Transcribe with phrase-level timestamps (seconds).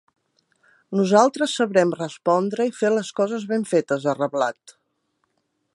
[0.99, 4.77] Nosaltres sabrem respondre i fer les coses ben fetes, ha reblat.